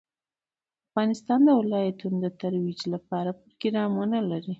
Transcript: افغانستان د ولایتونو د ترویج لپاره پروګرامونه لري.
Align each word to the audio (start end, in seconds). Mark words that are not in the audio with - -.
افغانستان 0.89 1.39
د 1.45 1.49
ولایتونو 1.61 2.17
د 2.21 2.27
ترویج 2.41 2.81
لپاره 2.93 3.29
پروګرامونه 3.41 4.17
لري. 4.29 4.49